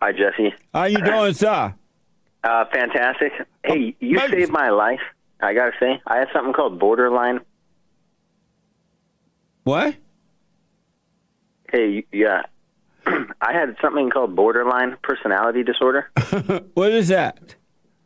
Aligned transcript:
Hi, 0.00 0.12
Jesse. 0.12 0.54
How 0.72 0.84
you 0.84 1.02
doing, 1.02 1.34
sir? 1.34 1.74
Uh, 2.44 2.64
fantastic. 2.72 3.32
Hey, 3.64 3.96
you 3.98 4.16
Thanks. 4.16 4.32
saved 4.32 4.52
my 4.52 4.70
life. 4.70 5.00
I 5.40 5.54
gotta 5.54 5.72
say, 5.80 6.00
I 6.06 6.18
had 6.18 6.28
something 6.32 6.52
called 6.52 6.78
borderline. 6.78 7.40
What? 9.64 9.96
Hey, 11.70 12.04
yeah, 12.12 12.42
I 13.06 13.52
had 13.52 13.76
something 13.82 14.08
called 14.10 14.36
borderline 14.36 14.96
personality 15.02 15.64
disorder. 15.64 16.08
what 16.74 16.92
is 16.92 17.08
that? 17.08 17.56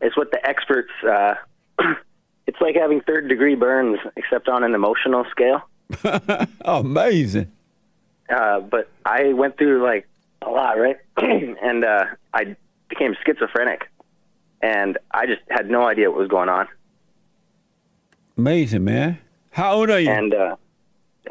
It's 0.00 0.16
what 0.16 0.30
the 0.30 0.44
experts. 0.48 0.90
Uh, 1.06 1.34
it's 2.46 2.60
like 2.62 2.74
having 2.74 3.02
third 3.02 3.28
degree 3.28 3.54
burns, 3.54 3.98
except 4.16 4.48
on 4.48 4.64
an 4.64 4.74
emotional 4.74 5.26
scale. 5.30 5.60
Amazing. 6.64 7.52
Uh, 8.34 8.60
but 8.60 8.88
I 9.04 9.34
went 9.34 9.58
through 9.58 9.84
like 9.84 10.08
lot, 10.52 10.78
right? 10.78 10.96
and 11.16 11.84
uh, 11.84 12.04
I 12.34 12.56
became 12.88 13.14
schizophrenic, 13.24 13.88
and 14.60 14.98
I 15.10 15.26
just 15.26 15.40
had 15.50 15.68
no 15.70 15.86
idea 15.86 16.10
what 16.10 16.18
was 16.20 16.28
going 16.28 16.48
on. 16.48 16.68
Amazing, 18.36 18.84
man. 18.84 19.18
How 19.50 19.74
old 19.74 19.90
are 19.90 20.00
you? 20.00 20.10
And 20.10 20.34
uh, 20.34 20.56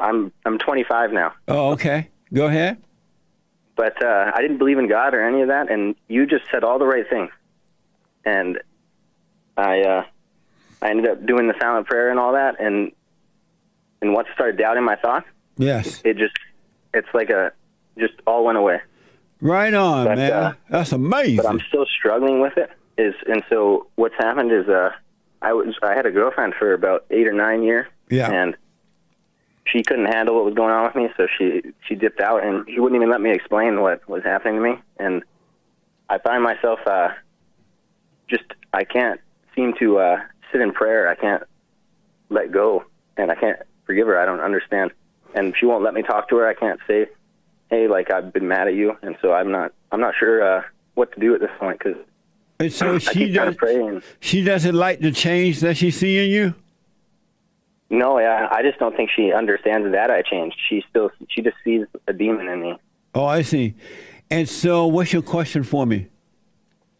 I'm 0.00 0.32
I'm 0.44 0.58
25 0.58 1.12
now. 1.12 1.32
oh, 1.48 1.70
okay. 1.72 2.08
Go 2.32 2.46
ahead. 2.46 2.78
but 3.76 4.02
uh, 4.02 4.30
I 4.34 4.40
didn't 4.40 4.58
believe 4.58 4.78
in 4.78 4.88
God 4.88 5.12
or 5.14 5.22
any 5.26 5.42
of 5.42 5.48
that. 5.48 5.70
And 5.70 5.94
you 6.08 6.26
just 6.26 6.44
said 6.50 6.64
all 6.64 6.78
the 6.78 6.86
right 6.86 7.08
things, 7.08 7.30
and 8.24 8.58
I 9.56 9.80
uh, 9.82 10.04
I 10.80 10.90
ended 10.90 11.10
up 11.10 11.26
doing 11.26 11.48
the 11.48 11.54
silent 11.60 11.86
prayer 11.86 12.10
and 12.10 12.18
all 12.18 12.32
that. 12.32 12.60
And 12.60 12.92
and 14.00 14.14
once 14.14 14.28
I 14.30 14.34
started 14.34 14.56
doubting 14.58 14.84
my 14.84 14.96
thoughts, 14.96 15.26
Yes. 15.58 16.00
it 16.04 16.16
just 16.16 16.34
it's 16.94 17.08
like 17.12 17.30
a 17.30 17.52
just 17.98 18.14
all 18.26 18.44
went 18.44 18.56
away. 18.58 18.80
Right 19.42 19.74
on, 19.74 20.06
But, 20.06 20.18
man. 20.18 20.32
uh, 20.32 20.54
That's 20.70 20.92
amazing. 20.92 21.36
But 21.38 21.46
I'm 21.46 21.60
still 21.68 21.84
struggling 21.98 22.40
with 22.40 22.56
it. 22.56 22.70
Is 22.96 23.14
and 23.26 23.42
so 23.50 23.88
what's 23.96 24.14
happened 24.18 24.52
is 24.52 24.68
uh, 24.68 24.90
I 25.42 25.52
was 25.52 25.74
I 25.82 25.94
had 25.94 26.06
a 26.06 26.10
girlfriend 26.12 26.54
for 26.58 26.72
about 26.72 27.04
eight 27.10 27.26
or 27.26 27.32
nine 27.32 27.62
years, 27.64 27.86
Yeah. 28.10 28.30
and 28.30 28.54
she 29.66 29.82
couldn't 29.82 30.06
handle 30.06 30.36
what 30.36 30.44
was 30.44 30.54
going 30.54 30.70
on 30.72 30.84
with 30.84 30.94
me, 30.94 31.08
so 31.16 31.26
she 31.38 31.62
she 31.88 31.94
dipped 31.96 32.20
out, 32.20 32.44
and 32.44 32.66
she 32.68 32.78
wouldn't 32.78 32.96
even 33.00 33.10
let 33.10 33.20
me 33.20 33.30
explain 33.32 33.80
what 33.80 34.06
was 34.08 34.22
happening 34.22 34.56
to 34.56 34.60
me. 34.60 34.74
And 34.98 35.22
I 36.08 36.18
find 36.18 36.42
myself 36.44 36.78
uh, 36.86 37.08
just 38.28 38.44
I 38.72 38.84
can't 38.84 39.20
seem 39.56 39.72
to 39.80 39.98
uh, 39.98 40.16
sit 40.52 40.60
in 40.60 40.72
prayer. 40.72 41.08
I 41.08 41.14
can't 41.16 41.42
let 42.28 42.52
go, 42.52 42.84
and 43.16 43.30
I 43.32 43.34
can't 43.34 43.58
forgive 43.86 44.06
her. 44.06 44.18
I 44.20 44.26
don't 44.26 44.40
understand, 44.40 44.92
and 45.34 45.54
she 45.58 45.66
won't 45.66 45.82
let 45.82 45.94
me 45.94 46.02
talk 46.02 46.28
to 46.28 46.36
her. 46.36 46.46
I 46.46 46.54
can't 46.54 46.78
say, 46.86 47.06
"Hey, 47.72 47.88
like 47.88 48.12
I've 48.12 48.32
been 48.32 48.46
mad 48.46 48.68
at 48.68 48.74
you," 48.74 48.96
and 49.02 49.16
so 49.22 49.32
I'm 49.32 49.50
not 49.50 49.72
I'm 49.90 50.00
not 50.00 50.14
sure 50.18 50.42
uh, 50.42 50.62
what 50.94 51.12
to 51.12 51.20
do 51.20 51.34
at 51.34 51.40
this 51.40 51.50
point 51.58 51.78
because 51.78 51.96
and 52.60 52.72
so 52.72 52.98
she 52.98 53.32
does. 53.32 53.54
to 53.54 53.58
pray 53.58 53.82
and 53.82 54.02
She 54.20 54.44
doesn't 54.44 54.74
like 54.74 55.00
the 55.00 55.10
change 55.10 55.60
that 55.60 55.76
she 55.76 55.90
see 55.90 56.24
in 56.24 56.30
you. 56.30 56.54
No, 57.90 58.18
yeah, 58.18 58.48
I 58.50 58.62
just 58.62 58.78
don't 58.78 58.96
think 58.96 59.10
she 59.14 59.32
understands 59.32 59.90
that 59.92 60.10
I 60.10 60.22
changed. 60.22 60.56
She 60.68 60.82
still, 60.88 61.10
she 61.28 61.42
just 61.42 61.56
sees 61.62 61.86
a 62.06 62.12
demon 62.12 62.48
in 62.48 62.62
me. 62.62 62.78
Oh, 63.14 63.24
I 63.24 63.42
see. 63.42 63.74
And 64.30 64.48
so, 64.48 64.86
what's 64.86 65.12
your 65.12 65.22
question 65.22 65.62
for 65.62 65.84
me? 65.84 66.08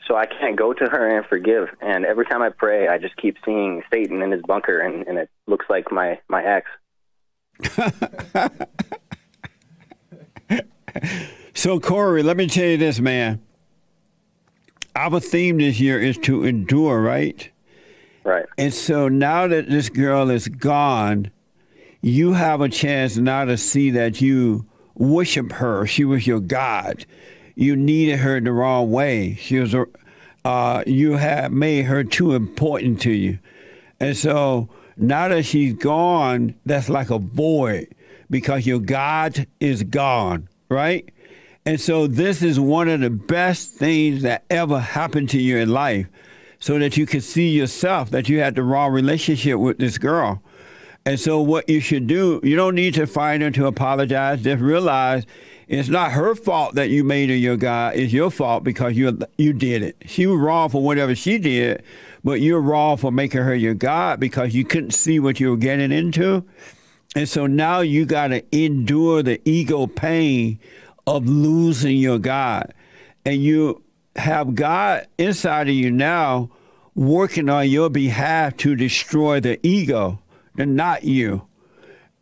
So 0.06 0.16
I 0.16 0.26
can't 0.26 0.56
go 0.56 0.74
to 0.74 0.84
her 0.84 1.16
and 1.16 1.24
forgive. 1.26 1.68
And 1.80 2.04
every 2.04 2.26
time 2.26 2.42
I 2.42 2.50
pray, 2.50 2.88
I 2.88 2.98
just 2.98 3.16
keep 3.16 3.36
seeing 3.44 3.82
Satan 3.90 4.20
in 4.20 4.32
his 4.32 4.42
bunker, 4.42 4.80
and, 4.80 5.06
and 5.06 5.16
it 5.16 5.30
looks 5.46 5.66
like 5.70 5.90
my 5.90 6.18
my 6.28 6.42
ex. 6.44 6.68
So, 11.54 11.78
Corey, 11.78 12.22
let 12.22 12.36
me 12.36 12.46
tell 12.46 12.64
you 12.64 12.76
this, 12.76 12.98
man. 12.98 13.40
Our 14.96 15.20
theme 15.20 15.58
this 15.58 15.80
year 15.80 16.00
is 16.00 16.18
to 16.18 16.44
endure, 16.44 17.00
right? 17.00 17.48
Right. 18.24 18.46
And 18.58 18.72
so 18.72 19.08
now 19.08 19.46
that 19.48 19.68
this 19.68 19.88
girl 19.88 20.30
is 20.30 20.48
gone, 20.48 21.30
you 22.00 22.32
have 22.32 22.60
a 22.60 22.68
chance 22.68 23.16
now 23.16 23.44
to 23.44 23.56
see 23.56 23.90
that 23.90 24.20
you 24.20 24.66
worship 24.94 25.52
her. 25.52 25.86
She 25.86 26.04
was 26.04 26.26
your 26.26 26.40
God. 26.40 27.04
You 27.54 27.76
needed 27.76 28.18
her 28.18 28.40
the 28.40 28.52
wrong 28.52 28.90
way. 28.90 29.34
She 29.36 29.58
was, 29.58 29.74
uh, 30.44 30.84
you 30.86 31.12
had 31.12 31.52
made 31.52 31.82
her 31.82 32.04
too 32.04 32.34
important 32.34 33.00
to 33.02 33.12
you. 33.12 33.38
And 34.00 34.16
so 34.16 34.68
now 34.96 35.28
that 35.28 35.44
she's 35.44 35.74
gone, 35.74 36.54
that's 36.66 36.88
like 36.88 37.10
a 37.10 37.18
void 37.18 37.94
because 38.30 38.66
your 38.66 38.80
God 38.80 39.46
is 39.60 39.82
gone, 39.82 40.48
right? 40.72 41.08
And 41.64 41.80
so 41.80 42.06
this 42.06 42.42
is 42.42 42.58
one 42.58 42.88
of 42.88 43.00
the 43.00 43.10
best 43.10 43.74
things 43.74 44.22
that 44.22 44.44
ever 44.50 44.80
happened 44.80 45.30
to 45.30 45.40
you 45.40 45.58
in 45.58 45.68
life 45.68 46.06
so 46.58 46.78
that 46.78 46.96
you 46.96 47.06
can 47.06 47.20
see 47.20 47.50
yourself 47.50 48.10
that 48.10 48.28
you 48.28 48.40
had 48.40 48.54
the 48.54 48.62
wrong 48.62 48.92
relationship 48.92 49.58
with 49.58 49.78
this 49.78 49.98
girl. 49.98 50.42
And 51.04 51.18
so 51.18 51.40
what 51.40 51.68
you 51.68 51.80
should 51.80 52.06
do, 52.06 52.40
you 52.42 52.56
don't 52.56 52.74
need 52.74 52.94
to 52.94 53.06
find 53.06 53.42
her 53.42 53.50
to 53.52 53.66
apologize. 53.66 54.42
Just 54.42 54.62
realize 54.62 55.26
it's 55.68 55.88
not 55.88 56.12
her 56.12 56.34
fault 56.34 56.74
that 56.74 56.90
you 56.90 57.02
made 57.02 57.28
her 57.30 57.34
your 57.34 57.56
guy. 57.56 57.92
It's 57.92 58.12
your 58.12 58.30
fault 58.30 58.62
because 58.62 58.96
you 58.96 59.18
you 59.36 59.52
did 59.52 59.82
it. 59.82 59.96
She 60.06 60.26
was 60.26 60.38
wrong 60.38 60.68
for 60.68 60.82
whatever 60.82 61.14
she 61.14 61.38
did, 61.38 61.82
but 62.22 62.40
you're 62.40 62.60
wrong 62.60 62.96
for 62.96 63.10
making 63.10 63.42
her 63.42 63.54
your 63.54 63.74
God 63.74 64.20
because 64.20 64.54
you 64.54 64.64
couldn't 64.64 64.92
see 64.92 65.18
what 65.18 65.40
you 65.40 65.50
were 65.50 65.56
getting 65.56 65.90
into. 65.90 66.44
And 67.14 67.28
so 67.28 67.46
now 67.46 67.80
you 67.80 68.06
got 68.06 68.28
to 68.28 68.42
endure 68.56 69.22
the 69.22 69.40
ego 69.48 69.86
pain 69.86 70.58
of 71.06 71.26
losing 71.26 71.96
your 71.96 72.18
God. 72.18 72.72
And 73.24 73.42
you 73.42 73.82
have 74.16 74.54
God 74.54 75.06
inside 75.18 75.68
of 75.68 75.74
you 75.74 75.90
now 75.90 76.50
working 76.94 77.48
on 77.48 77.68
your 77.68 77.90
behalf 77.90 78.56
to 78.58 78.76
destroy 78.76 79.40
the 79.40 79.58
ego, 79.66 80.20
and 80.58 80.76
not 80.76 81.04
you. 81.04 81.46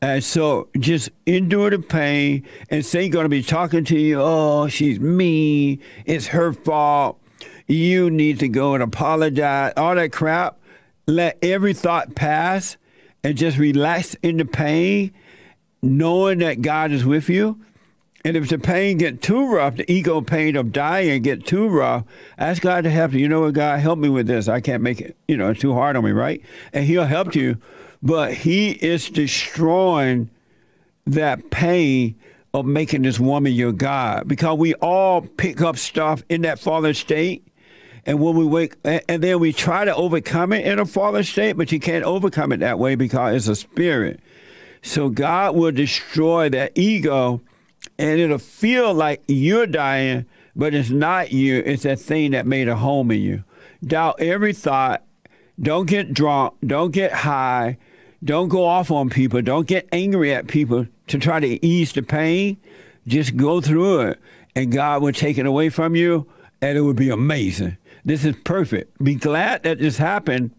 And 0.02 0.24
so 0.24 0.68
just 0.78 1.10
endure 1.26 1.70
the 1.70 1.78
pain 1.78 2.46
and 2.70 2.86
say 2.86 3.08
going 3.08 3.24
to 3.24 3.28
be 3.28 3.42
talking 3.42 3.84
to 3.86 3.98
you, 3.98 4.20
oh, 4.20 4.68
she's 4.68 4.98
mean, 4.98 5.80
it's 6.06 6.28
her 6.28 6.52
fault. 6.52 7.20
You 7.66 8.10
need 8.10 8.38
to 8.40 8.48
go 8.48 8.74
and 8.74 8.82
apologize, 8.82 9.72
all 9.76 9.94
that 9.94 10.12
crap. 10.12 10.58
Let 11.06 11.38
every 11.42 11.74
thought 11.74 12.14
pass 12.14 12.76
and 13.22 13.36
just 13.36 13.58
relax 13.58 14.14
in 14.22 14.36
the 14.36 14.44
pain, 14.44 15.12
knowing 15.82 16.38
that 16.38 16.62
God 16.62 16.92
is 16.92 17.04
with 17.04 17.28
you. 17.28 17.60
And 18.24 18.36
if 18.36 18.48
the 18.50 18.58
pain 18.58 18.98
get 18.98 19.22
too 19.22 19.50
rough, 19.50 19.76
the 19.76 19.90
ego 19.90 20.20
pain 20.20 20.56
of 20.56 20.72
dying 20.72 21.22
get 21.22 21.46
too 21.46 21.68
rough, 21.68 22.04
ask 22.36 22.60
God 22.60 22.84
to 22.84 22.90
help 22.90 23.12
you. 23.12 23.20
You 23.20 23.28
know 23.28 23.40
what, 23.40 23.54
God, 23.54 23.80
help 23.80 23.98
me 23.98 24.10
with 24.10 24.26
this. 24.26 24.46
I 24.46 24.60
can't 24.60 24.82
make 24.82 25.00
it, 25.00 25.16
you 25.26 25.38
know, 25.38 25.50
it's 25.50 25.60
too 25.60 25.72
hard 25.72 25.96
on 25.96 26.04
me, 26.04 26.10
right? 26.12 26.42
And 26.72 26.84
He'll 26.84 27.06
help 27.06 27.34
you. 27.34 27.56
But 28.02 28.34
He 28.34 28.72
is 28.72 29.08
destroying 29.08 30.28
that 31.06 31.50
pain 31.50 32.14
of 32.52 32.66
making 32.66 33.02
this 33.02 33.20
woman 33.20 33.52
your 33.52 33.72
God 33.72 34.28
because 34.28 34.58
we 34.58 34.74
all 34.74 35.22
pick 35.22 35.60
up 35.62 35.78
stuff 35.78 36.22
in 36.28 36.42
that 36.42 36.58
fallen 36.58 36.94
state. 36.94 37.46
And 38.06 38.20
when 38.20 38.36
we 38.36 38.44
wake, 38.44 38.76
and 38.84 39.22
then 39.22 39.40
we 39.40 39.52
try 39.52 39.84
to 39.84 39.94
overcome 39.94 40.52
it 40.52 40.66
in 40.66 40.78
a 40.78 40.86
fallen 40.86 41.24
state, 41.24 41.54
but 41.54 41.70
you 41.70 41.80
can't 41.80 42.04
overcome 42.04 42.52
it 42.52 42.60
that 42.60 42.78
way 42.78 42.94
because 42.94 43.34
it's 43.34 43.48
a 43.48 43.54
spirit. 43.54 44.20
So 44.82 45.10
God 45.10 45.54
will 45.54 45.72
destroy 45.72 46.48
that 46.50 46.72
ego, 46.74 47.42
and 47.98 48.18
it'll 48.18 48.38
feel 48.38 48.94
like 48.94 49.22
you're 49.28 49.66
dying, 49.66 50.24
but 50.56 50.74
it's 50.74 50.90
not 50.90 51.32
you. 51.32 51.62
It's 51.64 51.82
that 51.82 52.00
thing 52.00 52.30
that 52.30 52.46
made 52.46 52.68
a 52.68 52.76
home 52.76 53.10
in 53.10 53.20
you. 53.20 53.44
Doubt 53.84 54.20
every 54.20 54.52
thought. 54.52 55.02
Don't 55.60 55.86
get 55.86 56.14
drunk. 56.14 56.54
Don't 56.66 56.90
get 56.90 57.12
high. 57.12 57.76
Don't 58.24 58.48
go 58.48 58.64
off 58.64 58.90
on 58.90 59.10
people. 59.10 59.42
Don't 59.42 59.66
get 59.66 59.88
angry 59.92 60.32
at 60.32 60.46
people 60.46 60.86
to 61.08 61.18
try 61.18 61.40
to 61.40 61.64
ease 61.64 61.92
the 61.92 62.02
pain. 62.02 62.56
Just 63.06 63.36
go 63.36 63.60
through 63.60 64.00
it, 64.00 64.18
and 64.54 64.72
God 64.72 65.02
will 65.02 65.12
take 65.12 65.38
it 65.38 65.46
away 65.46 65.68
from 65.68 65.94
you, 65.96 66.26
and 66.62 66.76
it 66.76 66.82
would 66.82 66.96
be 66.96 67.10
amazing. 67.10 67.76
This 68.04 68.24
is 68.24 68.36
perfect. 68.44 69.02
Be 69.02 69.14
glad 69.14 69.62
that 69.62 69.78
this 69.78 69.98
happened 69.98 70.52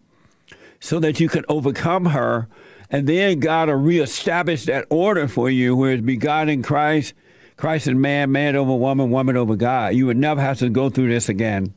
so 0.79 0.99
that 0.99 1.19
you 1.19 1.29
can 1.29 1.45
overcome 1.47 2.05
her. 2.07 2.47
And 2.89 3.07
then 3.07 3.39
God 3.39 3.69
will 3.69 3.75
reestablish 3.75 4.65
that 4.65 4.85
order 4.89 5.27
for 5.27 5.49
you, 5.49 5.75
where 5.75 5.93
it's 5.93 6.03
be 6.03 6.17
God 6.17 6.49
in 6.49 6.61
Christ, 6.61 7.13
Christ 7.55 7.87
and 7.87 8.01
man, 8.01 8.31
man 8.31 8.55
over 8.55 8.75
woman, 8.75 9.11
woman 9.11 9.37
over 9.37 9.55
God. 9.55 9.95
You 9.95 10.07
would 10.07 10.17
never 10.17 10.41
have 10.41 10.59
to 10.59 10.69
go 10.69 10.89
through 10.89 11.09
this 11.09 11.29
again. 11.29 11.73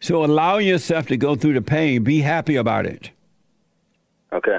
So 0.00 0.24
allow 0.24 0.58
yourself 0.58 1.06
to 1.08 1.16
go 1.16 1.36
through 1.36 1.52
the 1.54 1.62
pain. 1.62 2.02
Be 2.02 2.20
happy 2.22 2.56
about 2.56 2.86
it. 2.86 3.10
Okay. 4.32 4.58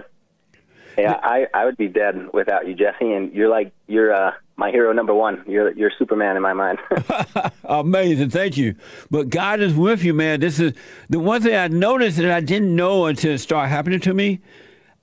Yeah, 0.97 1.19
I 1.21 1.47
I 1.53 1.65
would 1.65 1.77
be 1.77 1.87
dead 1.87 2.29
without 2.31 2.67
you, 2.67 2.75
Jesse. 2.75 3.11
And 3.11 3.33
you're 3.33 3.49
like 3.49 3.71
you're 3.87 4.13
uh, 4.13 4.33
my 4.61 4.69
hero 4.69 4.93
number 4.93 5.13
one. 5.13 5.43
You're 5.47 5.73
you're 5.73 5.91
Superman 5.97 6.37
in 6.37 6.43
my 6.43 6.53
mind. 6.53 6.77
Amazing, 7.63 8.29
thank 8.29 8.57
you. 8.57 8.75
But 9.09 9.29
God 9.29 9.59
is 9.59 9.73
with 9.73 10.03
you, 10.03 10.13
man. 10.13 10.39
This 10.39 10.59
is 10.59 10.73
the 11.09 11.19
one 11.19 11.41
thing 11.41 11.55
I 11.55 11.67
noticed 11.67 12.17
that 12.17 12.31
I 12.31 12.41
didn't 12.41 12.73
know 12.75 13.07
until 13.07 13.33
it 13.33 13.39
started 13.39 13.69
happening 13.69 13.99
to 14.01 14.13
me. 14.13 14.39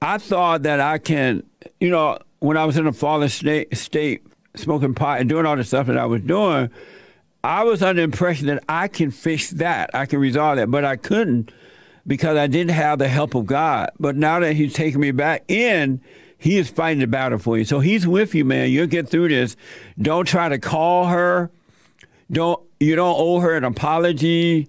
I 0.00 0.18
thought 0.18 0.62
that 0.62 0.78
I 0.78 0.98
can, 0.98 1.42
you 1.80 1.90
know, 1.90 2.18
when 2.38 2.56
I 2.56 2.64
was 2.64 2.76
in 2.76 2.86
a 2.86 2.92
fallen 2.92 3.28
state, 3.28 3.76
state 3.76 4.22
smoking 4.54 4.94
pot 4.94 5.18
and 5.18 5.28
doing 5.28 5.44
all 5.44 5.56
the 5.56 5.64
stuff 5.64 5.88
that 5.88 5.98
I 5.98 6.06
was 6.06 6.22
doing, 6.22 6.70
I 7.42 7.64
was 7.64 7.82
under 7.82 8.00
the 8.00 8.04
impression 8.04 8.46
that 8.46 8.62
I 8.68 8.86
can 8.86 9.10
fix 9.10 9.50
that, 9.50 9.90
I 9.92 10.06
can 10.06 10.20
resolve 10.20 10.58
that, 10.58 10.70
but 10.70 10.84
I 10.84 10.94
couldn't 10.94 11.50
because 12.06 12.36
I 12.36 12.46
didn't 12.46 12.70
have 12.70 13.00
the 13.00 13.08
help 13.08 13.34
of 13.34 13.46
God. 13.46 13.90
But 13.98 14.14
now 14.14 14.38
that 14.38 14.52
He's 14.52 14.72
taken 14.72 15.00
me 15.00 15.10
back 15.10 15.42
in, 15.48 16.00
He 16.38 16.56
is 16.56 16.70
fighting 16.70 17.00
the 17.00 17.06
battle 17.06 17.38
for 17.38 17.58
you. 17.58 17.64
So 17.64 17.80
He's 17.80 18.06
with 18.06 18.34
you, 18.34 18.44
man. 18.44 18.70
You'll 18.70 18.86
get 18.86 19.08
through 19.08 19.28
this. 19.28 19.56
Don't 20.00 20.26
try 20.26 20.48
to 20.48 20.58
call 20.58 21.06
her. 21.06 21.50
Don't 22.30 22.60
you 22.80 22.94
don't 22.94 23.16
owe 23.18 23.40
her 23.40 23.56
an 23.56 23.64
apology. 23.64 24.68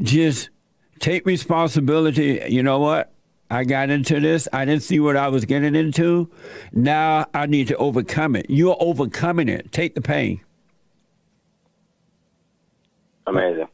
Just 0.00 0.50
take 0.98 1.24
responsibility. 1.24 2.42
You 2.48 2.62
know 2.62 2.78
what? 2.78 3.12
I 3.50 3.64
got 3.64 3.90
into 3.90 4.20
this. 4.20 4.48
I 4.52 4.64
didn't 4.64 4.82
see 4.82 4.98
what 4.98 5.16
I 5.16 5.28
was 5.28 5.44
getting 5.44 5.74
into. 5.74 6.30
Now 6.72 7.26
I 7.32 7.46
need 7.46 7.68
to 7.68 7.76
overcome 7.76 8.36
it. 8.36 8.46
You're 8.48 8.76
overcoming 8.80 9.48
it. 9.48 9.72
Take 9.72 9.94
the 9.94 10.00
pain. 10.00 10.40
Amazing. 13.26 13.68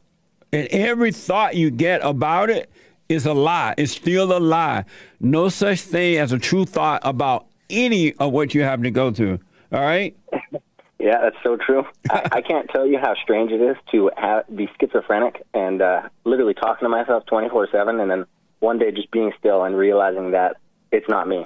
And 0.53 0.69
every 0.69 1.13
thought 1.13 1.57
you 1.57 1.71
get 1.71 2.05
about 2.05 2.51
it 2.51 2.71
is 3.13 3.27
a 3.27 3.35
lie. 3.35 3.75
It's 3.77 3.93
still 3.93 4.37
a 4.37 4.41
lie. 4.41 4.85
No 5.21 5.49
such 5.49 5.83
thing 5.83 6.19
as 6.19 6.33
a 6.33 6.39
true 6.39 6.65
thought 6.65 7.03
about 7.05 7.47
any 7.71 8.13
of 8.15 8.33
what 8.33 8.55
you 8.55 8.63
have 8.63 8.83
to 8.83 8.91
go 8.91 9.13
through. 9.13 9.39
All 9.73 9.81
right? 9.81 10.17
Yeah, 10.99 11.21
that's 11.21 11.37
so 11.43 11.57
true. 11.57 11.83
I, 12.11 12.29
I 12.31 12.41
can't 12.43 12.71
tell 12.71 12.87
you 12.87 12.97
how 12.97 13.17
strange 13.21 13.51
it 13.51 13.61
is 13.61 13.77
to 13.91 14.13
have, 14.17 14.45
be 14.55 14.69
schizophrenic 14.81 15.45
and 15.53 15.83
uh, 15.83 16.03
literally 16.23 16.55
talking 16.55 16.85
to 16.85 16.89
myself 16.89 17.27
24 17.27 17.71
7 17.73 17.99
and 17.99 18.09
then 18.09 18.25
one 18.61 18.79
day 18.79 18.93
just 18.93 19.11
being 19.11 19.33
still 19.37 19.65
and 19.65 19.77
realizing 19.77 20.31
that 20.31 20.59
it's 20.93 21.09
not 21.09 21.27
me. 21.27 21.45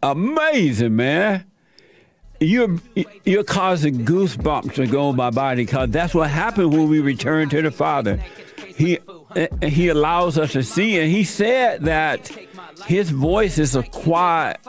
Amazing, 0.00 0.94
man. 0.94 1.44
You're 2.38 2.78
you're 3.24 3.42
causing 3.42 4.04
goosebumps 4.04 4.74
to 4.74 4.86
go 4.86 5.10
in 5.10 5.16
my 5.16 5.30
body 5.30 5.64
because 5.64 5.90
that's 5.90 6.14
what 6.14 6.30
happened 6.30 6.72
when 6.72 6.88
we 6.88 7.00
return 7.00 7.48
to 7.48 7.62
the 7.62 7.72
Father. 7.72 8.22
He 8.76 9.00
he 9.62 9.88
allows 9.88 10.38
us 10.38 10.52
to 10.52 10.62
see, 10.62 10.98
and 10.98 11.10
he 11.10 11.24
said 11.24 11.84
that 11.84 12.28
his 12.86 13.10
voice 13.10 13.58
is 13.58 13.76
a 13.76 13.82
quiet, 13.82 14.60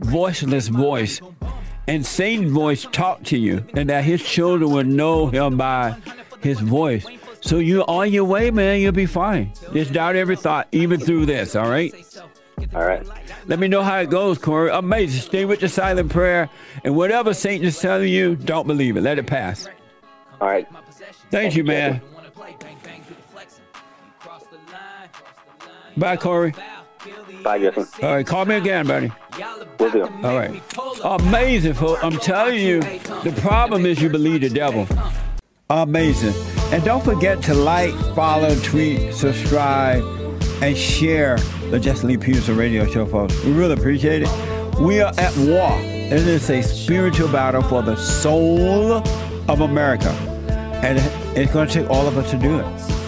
voiceless 0.00 0.68
voice, 0.68 1.20
and 1.86 2.04
Satan's 2.04 2.52
voice 2.52 2.86
talk 2.92 3.22
to 3.24 3.38
you, 3.38 3.64
and 3.74 3.88
that 3.90 4.04
his 4.04 4.22
children 4.22 4.70
will 4.70 4.84
know 4.84 5.26
him 5.26 5.56
by 5.56 5.96
his 6.42 6.60
voice. 6.60 7.06
So 7.40 7.58
you're 7.58 7.88
on 7.88 8.12
your 8.12 8.24
way, 8.24 8.50
man. 8.50 8.80
You'll 8.80 8.92
be 8.92 9.06
fine. 9.06 9.52
Just 9.72 9.92
doubt 9.92 10.14
every 10.16 10.36
thought, 10.36 10.68
even 10.72 11.00
through 11.00 11.26
this. 11.26 11.56
All 11.56 11.68
right. 11.68 11.94
All 12.74 12.84
right. 12.84 13.06
Let 13.46 13.58
me 13.58 13.68
know 13.68 13.82
how 13.82 13.98
it 14.00 14.10
goes, 14.10 14.36
Corey. 14.36 14.70
Amazing. 14.70 15.22
Stay 15.22 15.44
with 15.46 15.60
the 15.60 15.68
silent 15.68 16.10
prayer, 16.10 16.50
and 16.84 16.94
whatever 16.94 17.32
Satan 17.32 17.66
is 17.66 17.78
telling 17.78 18.08
you, 18.08 18.36
don't 18.36 18.66
believe 18.66 18.96
it. 18.96 19.00
Let 19.00 19.18
it 19.18 19.26
pass. 19.26 19.68
All 20.40 20.48
right. 20.48 20.68
Thank 21.30 21.56
you, 21.56 21.64
man. 21.64 22.02
Bye, 25.96 26.16
Corey. 26.16 26.54
Bye, 27.42 27.58
Jesse. 27.58 28.02
All 28.02 28.14
right, 28.14 28.26
call 28.26 28.44
me 28.44 28.56
again, 28.56 28.86
buddy. 28.86 29.10
Will 29.78 29.90
do. 29.90 30.04
All 30.04 30.36
right. 30.36 30.62
Amazing, 31.04 31.74
folks. 31.74 32.02
I'm 32.04 32.18
telling 32.18 32.60
you, 32.60 32.80
the 32.80 33.36
problem 33.40 33.86
is 33.86 34.00
you 34.00 34.10
believe 34.10 34.42
the 34.42 34.50
devil. 34.50 34.86
Amazing. 35.70 36.34
And 36.72 36.84
don't 36.84 37.02
forget 37.04 37.42
to 37.44 37.54
like, 37.54 37.94
follow, 38.14 38.54
tweet, 38.56 39.14
subscribe, 39.14 40.02
and 40.62 40.76
share 40.76 41.38
the 41.70 41.80
Jesse 41.80 42.06
Lee 42.06 42.16
Peterson 42.18 42.56
radio 42.56 42.86
show, 42.86 43.06
folks. 43.06 43.42
We 43.44 43.52
really 43.52 43.74
appreciate 43.74 44.22
it. 44.22 44.80
We 44.80 45.00
are 45.00 45.12
at 45.16 45.34
war. 45.38 45.70
And 45.70 46.18
It 46.18 46.26
is 46.26 46.50
a 46.50 46.60
spiritual 46.62 47.28
battle 47.28 47.62
for 47.62 47.82
the 47.82 47.96
soul 47.96 48.94
of 49.48 49.60
America. 49.60 50.10
And 50.82 50.98
it's 51.38 51.52
going 51.52 51.68
to 51.68 51.72
take 51.72 51.88
all 51.88 52.06
of 52.06 52.18
us 52.18 52.30
to 52.32 52.36
do 52.36 52.58
it. 52.58 52.99